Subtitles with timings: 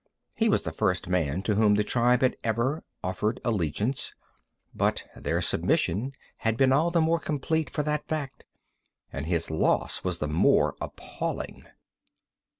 [0.35, 4.15] He was the first man to whom the tribe had ever offered allegiance,
[4.73, 8.43] but their submission had been all the more complete for that fact,
[9.13, 11.67] and his loss was the more appalling.